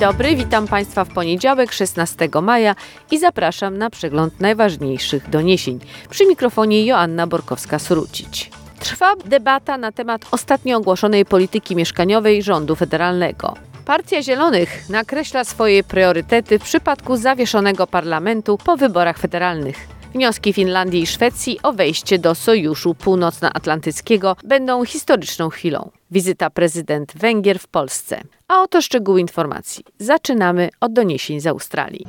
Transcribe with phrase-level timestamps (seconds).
[0.00, 2.74] Dobry, witam Państwa w poniedziałek 16 maja
[3.10, 5.78] i zapraszam na przegląd najważniejszych doniesień.
[6.10, 8.50] Przy mikrofonie Joanna Borkowska-Surucić.
[8.78, 13.54] Trwa debata na temat ostatnio ogłoszonej polityki mieszkaniowej rządu federalnego.
[13.84, 19.88] Partia Zielonych nakreśla swoje priorytety w przypadku zawieszonego parlamentu po wyborach federalnych.
[20.14, 25.90] Wnioski Finlandii i Szwecji o wejście do Sojuszu Północnoatlantyckiego będą historyczną chwilą.
[26.10, 28.20] Wizyta prezydent Węgier w Polsce.
[28.48, 29.84] A oto szczegóły informacji.
[29.98, 32.06] Zaczynamy od doniesień z Australii.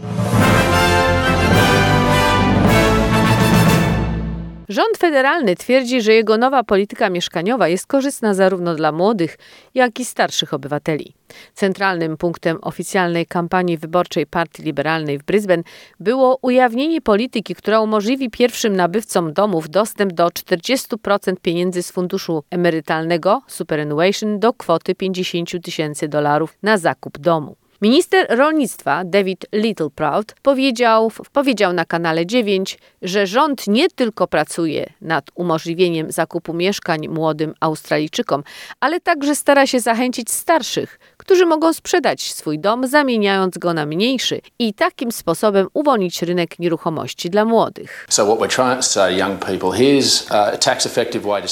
[4.69, 9.37] Rząd federalny twierdzi, że jego nowa polityka mieszkaniowa jest korzystna zarówno dla młodych,
[9.73, 11.13] jak i starszych obywateli.
[11.53, 15.63] Centralnym punktem oficjalnej kampanii wyborczej Partii Liberalnej w Brisbane
[15.99, 23.41] było ujawnienie polityki, która umożliwi pierwszym nabywcom domów dostęp do 40% pieniędzy z funduszu emerytalnego
[23.47, 27.55] Superannuation do kwoty 50 tysięcy dolarów na zakup domu.
[27.81, 35.25] Minister rolnictwa David Littleproud powiedział, powiedział na kanale 9, że rząd nie tylko pracuje nad
[35.35, 38.43] umożliwieniem zakupu mieszkań młodym Australijczykom,
[38.79, 40.99] ale także stara się zachęcić starszych,
[41.29, 47.29] którzy mogą sprzedać swój dom, zamieniając go na mniejszy i takim sposobem uwolnić rynek nieruchomości
[47.29, 48.07] dla młodych.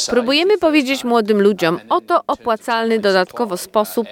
[0.10, 4.08] Próbujemy powiedzieć młodym ludziom, oto opłacalny dodatkowo sposób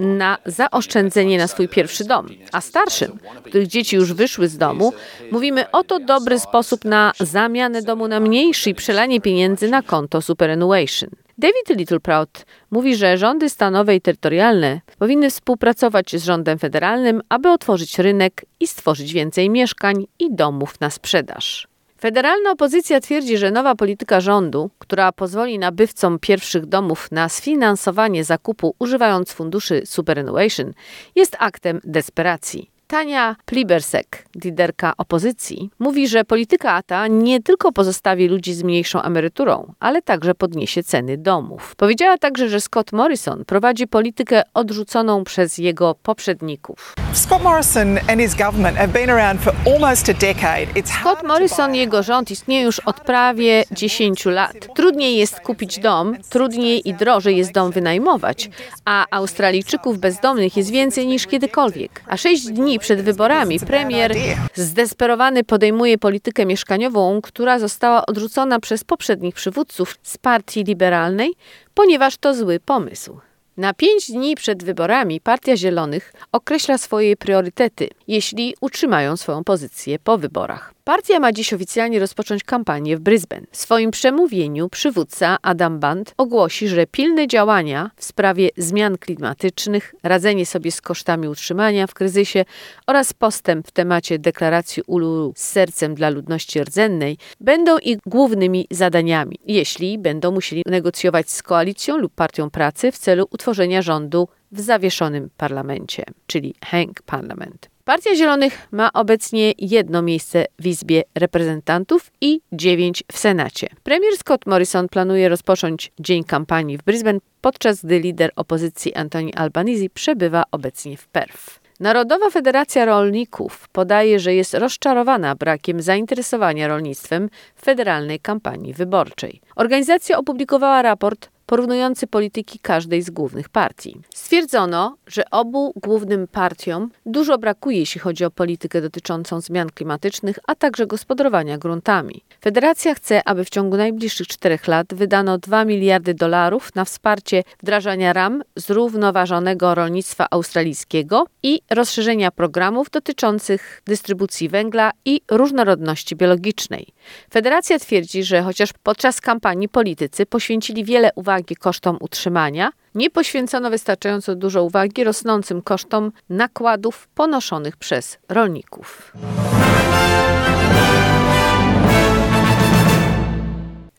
[0.00, 4.92] na zaoszczędzenie na swój pierwszy dom, a starszym, których dzieci już wyszły z domu,
[5.32, 11.10] mówimy, oto dobry sposób na zamianę domu na mniejszy i przelanie pieniędzy na konto superannuation.
[11.38, 17.98] David Littleproud mówi, że rządy stanowe i terytorialne powinny współpracować z rządem federalnym, aby otworzyć
[17.98, 21.68] rynek i stworzyć więcej mieszkań i domów na sprzedaż.
[22.00, 28.74] Federalna opozycja twierdzi, że nowa polityka rządu, która pozwoli nabywcom pierwszych domów na sfinansowanie zakupu
[28.78, 30.72] używając funduszy superannuation,
[31.14, 32.75] jest aktem desperacji.
[32.88, 39.72] Tania Plibersek, liderka opozycji, mówi, że polityka ta nie tylko pozostawi ludzi z mniejszą emeryturą,
[39.80, 41.74] ale także podniesie ceny domów.
[41.76, 46.94] Powiedziała także, że Scott Morrison prowadzi politykę odrzuconą przez jego poprzedników.
[47.12, 50.66] Scott Morrison and his government have been around for almost a decade.
[50.74, 54.56] It's Scott Morrison i jego rząd istnieje już od prawie 10 lat.
[54.74, 58.50] Trudniej jest kupić dom, trudniej i drożej jest dom wynajmować,
[58.84, 62.02] a Australijczyków bezdomnych jest więcej niż kiedykolwiek.
[62.06, 64.14] A 6 dni przed wyborami premier
[64.54, 71.34] zdesperowany podejmuje politykę mieszkaniową, która została odrzucona przez poprzednich przywódców z partii liberalnej,
[71.74, 73.20] ponieważ to zły pomysł.
[73.56, 80.18] Na pięć dni przed wyborami Partia Zielonych określa swoje priorytety, jeśli utrzymają swoją pozycję po
[80.18, 80.74] wyborach.
[80.84, 83.46] Partia ma dziś oficjalnie rozpocząć kampanię w Brisbane.
[83.50, 90.46] W swoim przemówieniu przywódca Adam Band ogłosi, że pilne działania w sprawie zmian klimatycznych, radzenie
[90.46, 92.44] sobie z kosztami utrzymania w kryzysie
[92.86, 99.38] oraz postęp w temacie deklaracji Uluru z sercem dla ludności rdzennej będą ich głównymi zadaniami,
[99.46, 105.30] jeśli będą musieli negocjować z koalicją lub partią pracy w celu utworzenia rządu w zawieszonym
[105.36, 107.75] parlamencie, czyli Hang Parliament.
[107.86, 113.68] Partia Zielonych ma obecnie jedno miejsce w Izbie Reprezentantów i dziewięć w Senacie.
[113.82, 119.88] Premier Scott Morrison planuje rozpocząć dzień kampanii w Brisbane, podczas gdy lider opozycji Anthony Albanese
[119.94, 121.60] przebywa obecnie w Perth.
[121.80, 129.40] Narodowa Federacja Rolników podaje, że jest rozczarowana brakiem zainteresowania rolnictwem w federalnej kampanii wyborczej.
[129.56, 134.00] Organizacja opublikowała raport porównujący polityki każdej z głównych partii.
[134.14, 140.54] Stwierdzono, że obu głównym partiom dużo brakuje, jeśli chodzi o politykę dotyczącą zmian klimatycznych, a
[140.54, 142.24] także gospodarowania gruntami.
[142.40, 148.12] Federacja chce, aby w ciągu najbliższych czterech lat wydano 2 miliardy dolarów na wsparcie wdrażania
[148.12, 156.86] ram zrównoważonego rolnictwa australijskiego i rozszerzenia programów dotyczących dystrybucji węgla i różnorodności biologicznej.
[157.32, 164.34] Federacja twierdzi, że chociaż podczas kampanii politycy poświęcili wiele uwagi kosztom utrzymania, nie poświęcono wystarczająco
[164.34, 169.12] dużo uwagi rosnącym kosztom nakładów ponoszonych przez rolników.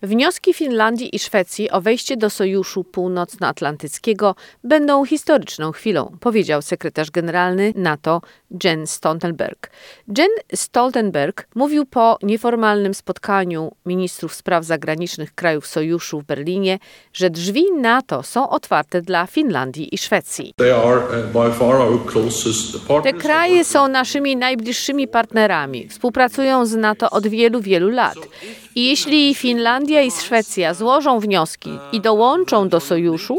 [0.01, 7.73] Wnioski Finlandii i Szwecji o wejście do Sojuszu Północnoatlantyckiego będą historyczną chwilą, powiedział sekretarz generalny
[7.75, 8.21] NATO
[8.63, 9.69] Jen Stoltenberg.
[10.17, 16.79] Jen Stoltenberg mówił po nieformalnym spotkaniu ministrów spraw zagranicznych krajów sojuszu w Berlinie,
[17.13, 20.53] że drzwi NATO są otwarte dla Finlandii i Szwecji.
[22.89, 25.87] uh, Te kraje są naszymi najbliższymi partnerami.
[25.87, 28.17] Współpracują z NATO od wielu, wielu lat.
[28.75, 33.37] I jeśli Finlandia i Szwecja złożą wnioski i dołączą do sojuszu,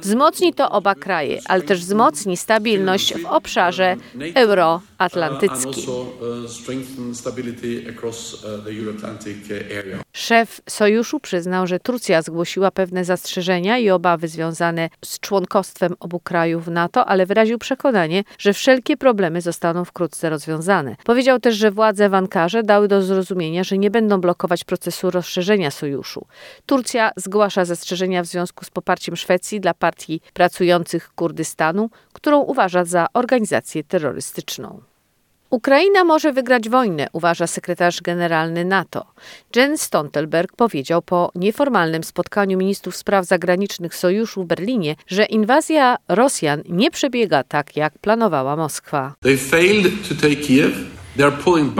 [0.00, 3.96] wzmocni to oba kraje, ale też wzmocni stabilność w obszarze
[4.34, 5.82] euroatlantyckim.
[10.12, 16.64] Szef sojuszu przyznał, że Turcja zgłosiła pewne zastrzeżenia i obawy związane z członkostwem obu krajów
[16.64, 20.96] w NATO, ale wyraził przekonanie, że wszelkie problemy zostaną wkrótce rozwiązane.
[21.04, 25.70] Powiedział też, że władze w Ankarze dały do zrozumienia, że nie będą blokować procesu rozszerzenia
[25.70, 26.26] sojuszu.
[26.66, 29.87] Turcja zgłasza zastrzeżenia w związku z poparciem Szwecji dla partii
[30.32, 34.80] pracujących Kurdystanu, którą uważa za organizację terrorystyczną.
[35.50, 39.06] Ukraina może wygrać wojnę, uważa sekretarz generalny NATO.
[39.56, 46.62] Jens Stoltenberg powiedział po nieformalnym spotkaniu ministrów spraw zagranicznych sojuszu w Berlinie, że inwazja Rosjan
[46.68, 49.14] nie przebiega tak, jak planowała Moskwa.
[49.22, 50.97] They failed to take Kiev.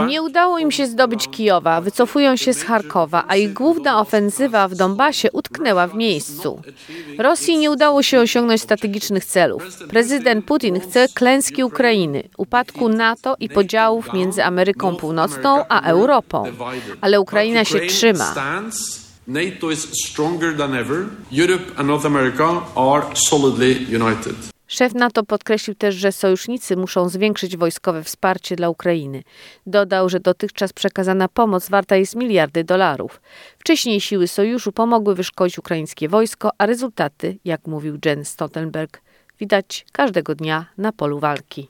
[0.07, 4.75] Nie udało im się zdobyć Kijowa, wycofują się z Charkowa, a ich główna ofensywa w
[4.75, 6.61] Donbasie utknęła w miejscu.
[7.17, 9.63] Rosji nie udało się osiągnąć strategicznych celów.
[9.89, 16.43] Prezydent Putin chce klęski Ukrainy, upadku NATO i podziałów między Ameryką Północną a Europą.
[17.01, 18.33] Ale Ukraina się trzyma.
[19.27, 21.05] NATO is stronger than ever.
[21.31, 24.58] Europe and North America are solidly united.
[24.71, 29.23] Szef NATO podkreślił też, że sojusznicy muszą zwiększyć wojskowe wsparcie dla Ukrainy.
[29.65, 33.21] Dodał, że dotychczas przekazana pomoc warta jest miliardy dolarów.
[33.59, 39.01] Wcześniej siły sojuszu pomogły wyszkolić ukraińskie wojsko, a rezultaty, jak mówił Jen Stoltenberg,
[39.39, 41.69] widać każdego dnia na polu walki.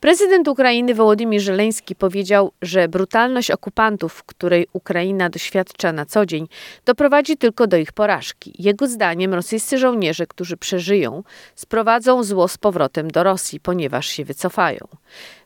[0.00, 6.48] Prezydent Ukrainy Wołodymyr Żeleński powiedział, że brutalność okupantów, której Ukraina doświadcza na co dzień,
[6.84, 8.54] doprowadzi tylko do ich porażki.
[8.58, 11.22] Jego zdaniem rosyjscy żołnierze, którzy przeżyją,
[11.54, 14.78] sprowadzą zło z powrotem do Rosji, ponieważ się wycofają.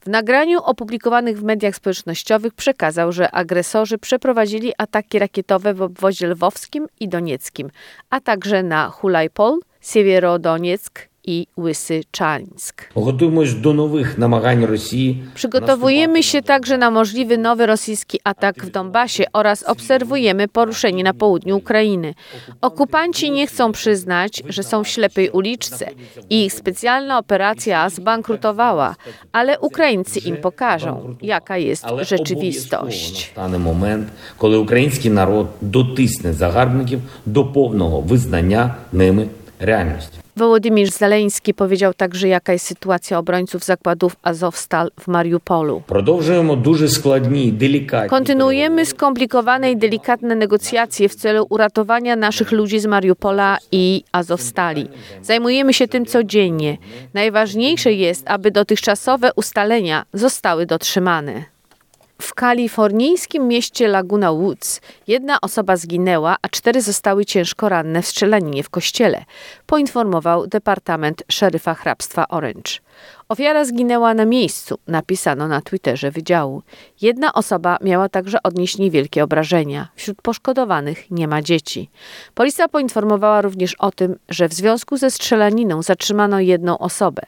[0.01, 6.87] W nagraniu opublikowanych w mediach społecznościowych przekazał, że agresorzy przeprowadzili ataki rakietowe w obwodzie lwowskim
[7.01, 7.71] i donieckim,
[8.11, 12.89] a także na Hulajpol, Siewierodonieck i Łysyczańsk.
[15.35, 21.57] Przygotowujemy się także na możliwy nowy rosyjski atak w Donbasie oraz obserwujemy poruszenie na południu
[21.57, 22.15] Ukrainy.
[22.61, 25.91] Okupanci nie chcą przyznać, że są w ślepej uliczce
[26.31, 28.97] i ich specjalna operacja zbankrutowała,
[29.33, 33.33] ale Ukraińcy im pokażą, jaka jest rzeczywistość.
[33.37, 34.11] Dany moment,
[34.41, 39.29] kiedy ukraiński naród dotisnie zagarbników do pełnego wyznania nimi
[39.65, 40.09] realność.
[40.37, 45.83] Wołodymirz Zeleński powiedział także, jaka jest sytuacja obrońców zakładów Azowstal w Mariupolu.
[48.09, 54.89] Kontynuujemy skomplikowane i delikatne negocjacje w celu uratowania naszych ludzi z Mariupola i Azowstali.
[55.23, 56.77] Zajmujemy się tym codziennie.
[57.15, 61.54] Najważniejsze jest, aby dotychczasowe ustalenia zostały dotrzymane.
[62.25, 68.63] W kalifornijskim mieście Laguna Woods jedna osoba zginęła, a cztery zostały ciężko ranne w strzelaninie
[68.63, 69.25] w kościele,
[69.67, 72.84] poinformował Departament Szeryfa Hrabstwa Orange.
[73.29, 76.63] Ofiara zginęła na miejscu, napisano na Twitterze wydziału.
[77.01, 79.89] Jedna osoba miała także odnieść niewielkie obrażenia.
[79.95, 81.91] Wśród poszkodowanych nie ma dzieci.
[82.35, 87.23] Policja poinformowała również o tym, że w związku ze strzelaniną zatrzymano jedną osobę.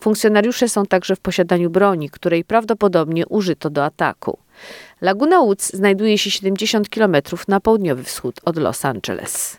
[0.00, 4.38] Funkcjonariusze są także w posiadaniu broni, której prawdopodobnie użyto do ataku.
[5.00, 7.16] Laguna Woods znajduje się 70 km
[7.48, 9.56] na południowy wschód od Los Angeles.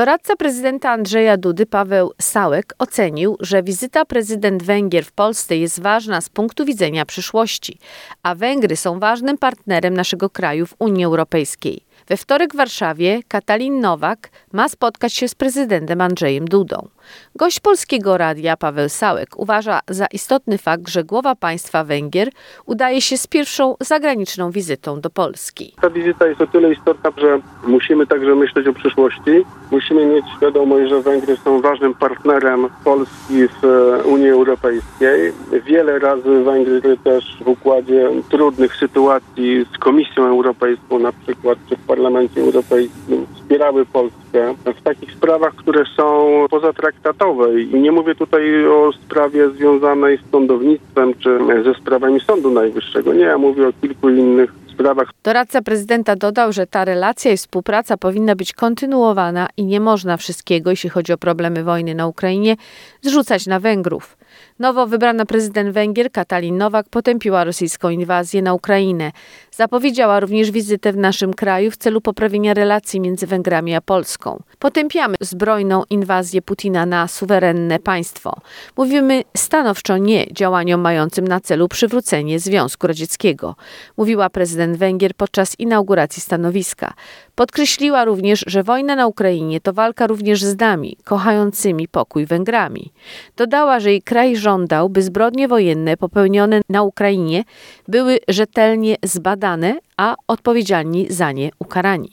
[0.00, 6.20] Doradca prezydenta Andrzeja Dudy, Paweł Sałek, ocenił, że wizyta prezydent Węgier w Polsce jest ważna
[6.20, 7.78] z punktu widzenia przyszłości,
[8.22, 11.82] a Węgry są ważnym partnerem naszego kraju w Unii Europejskiej.
[12.10, 14.18] We wtorek w Warszawie Katalin Nowak
[14.52, 16.88] ma spotkać się z prezydentem Andrzejem Dudą.
[17.36, 22.28] Gość polskiego radia Paweł Sałek uważa za istotny fakt, że głowa państwa Węgier
[22.66, 25.74] udaje się z pierwszą zagraniczną wizytą do Polski.
[25.82, 29.44] Ta wizyta jest o tyle istotna, że musimy także myśleć o przyszłości.
[29.70, 35.32] Musimy mieć świadomość, że Węgry są ważnym partnerem Polski w e, Unii Europejskiej.
[35.66, 41.80] Wiele razy Węgry też w układzie trudnych sytuacji z Komisją Europejską, na przykład czy w
[41.80, 41.99] Parlamencie
[42.36, 47.60] Europejskim, wspierały Polskę w takich sprawach, które są pozatraktatowe.
[47.60, 53.14] I nie mówię tutaj o sprawie związanej z sądownictwem czy ze sprawami Sądu Najwyższego.
[53.14, 55.10] Nie, ja mówię o kilku innych sprawach.
[55.24, 60.70] Doradca prezydenta dodał, że ta relacja i współpraca powinna być kontynuowana i nie można wszystkiego,
[60.70, 62.56] jeśli chodzi o problemy wojny na Ukrainie,
[63.02, 64.16] zrzucać na Węgrów.
[64.58, 69.12] Nowo wybrana prezydent Węgier Katalin Nowak potępiła rosyjską inwazję na Ukrainę.
[69.50, 74.42] Zapowiedziała również wizytę w naszym kraju w celu poprawienia relacji między Węgrami a Polską.
[74.58, 78.40] Potępiamy zbrojną inwazję Putina na suwerenne państwo.
[78.76, 83.54] Mówimy stanowczo nie działaniom mającym na celu przywrócenie Związku Radzieckiego,
[83.96, 86.92] mówiła prezydent Węgier podczas inauguracji stanowiska.
[87.34, 92.92] Podkreśliła również, że wojna na Ukrainie to walka również z nami, kochającymi pokój Węgrami.
[93.36, 97.44] Dodała, że jej kraj żądał, by zbrodnie wojenne popełnione na Ukrainie
[97.88, 102.10] były rzetelnie zbadane, a odpowiedzialni za nie ukarani.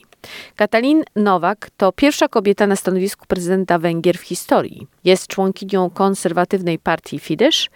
[0.56, 4.88] Katalin Nowak to pierwsza kobieta na stanowisku prezydenta Węgier w historii.
[5.04, 7.70] Jest członkinią konserwatywnej partii Fidesz,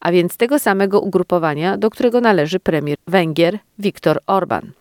[0.00, 4.72] a więc tego samego ugrupowania, do którego należy premier Węgier Viktor Orban.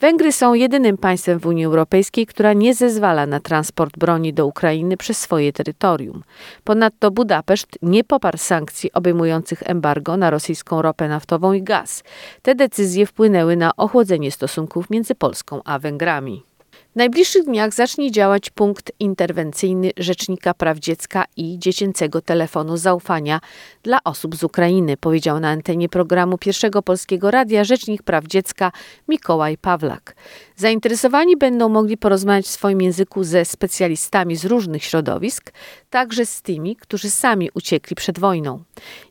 [0.00, 4.96] Węgry są jedynym państwem w Unii Europejskiej, która nie zezwala na transport broni do Ukrainy
[4.96, 6.22] przez swoje terytorium.
[6.64, 12.02] Ponadto Budapeszt nie poparł sankcji obejmujących embargo na rosyjską ropę naftową i gaz.
[12.42, 16.53] Te decyzje wpłynęły na ochłodzenie stosunków między Polską a Węgrami.
[16.94, 23.40] W najbliższych dniach zacznie działać punkt interwencyjny Rzecznika Praw Dziecka i Dziecięcego Telefonu Zaufania
[23.82, 28.72] dla osób z Ukrainy, powiedział na antenie programu Pierwszego Polskiego Radia Rzecznik Praw Dziecka
[29.08, 30.16] Mikołaj Pawlak.
[30.56, 35.52] Zainteresowani będą mogli porozmawiać w swoim języku ze specjalistami z różnych środowisk,
[35.94, 38.62] także z tymi, którzy sami uciekli przed wojną.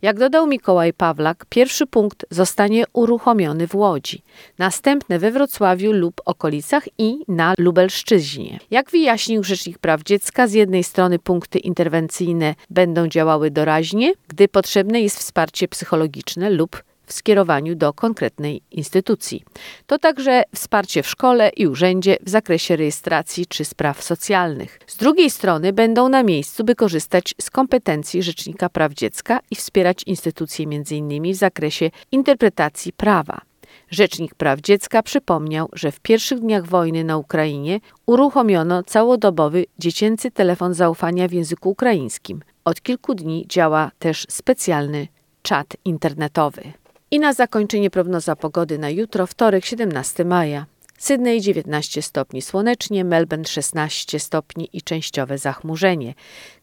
[0.01, 4.21] Jak dodał Mikołaj Pawlak, pierwszy punkt zostanie uruchomiony w Łodzi,
[4.57, 8.59] następne we Wrocławiu lub okolicach i na Lubelszczyźnie.
[8.71, 15.01] Jak wyjaśnił Rzecznik Praw Dziecka, z jednej strony punkty interwencyjne będą działały doraźnie, gdy potrzebne
[15.01, 19.43] jest wsparcie psychologiczne lub w skierowaniu do konkretnej instytucji.
[19.87, 24.79] To także wsparcie w szkole i urzędzie w zakresie rejestracji czy spraw socjalnych.
[24.87, 30.03] Z drugiej strony będą na miejscu, by korzystać z kompetencji Rzecznika Praw Dziecka i wspierać
[30.05, 31.33] instytucje m.in.
[31.33, 33.41] w zakresie interpretacji prawa.
[33.89, 40.73] Rzecznik Praw Dziecka przypomniał, że w pierwszych dniach wojny na Ukrainie uruchomiono całodobowy dziecięcy telefon
[40.73, 42.41] zaufania w języku ukraińskim.
[42.65, 45.07] Od kilku dni działa też specjalny
[45.41, 46.82] czat internetowy.
[47.13, 50.65] I na zakończenie prognoza pogody na jutro, wtorek 17 maja.
[50.97, 56.13] Sydney 19 stopni słonecznie, Melbourne 16 stopni i częściowe zachmurzenie,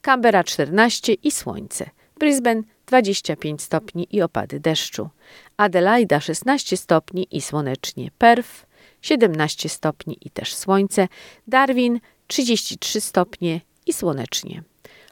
[0.02, 5.08] Canberra 14 i słońce, Brisbane 25 stopni i opady deszczu,
[5.56, 8.66] Adelaida 16 stopni i słonecznie, Perth
[9.02, 11.08] 17 stopni i też słońce,
[11.46, 14.62] Darwin 33 stopnie i słonecznie,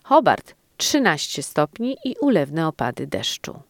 [0.02, 3.67] Hobart 13 stopni i ulewne opady deszczu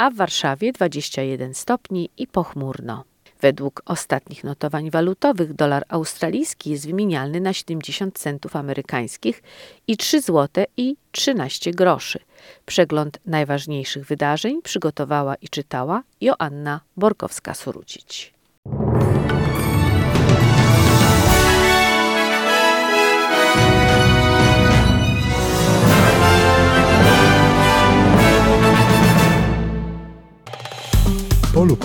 [0.00, 3.04] a w Warszawie 21 stopni i pochmurno.
[3.40, 9.42] Według ostatnich notowań walutowych dolar australijski jest wymienialny na 70 centów amerykańskich
[9.86, 12.18] i 3 zł i 13 groszy.
[12.66, 18.39] Przegląd najważniejszych wydarzeń przygotowała i czytała Joanna Borkowska-Surucić.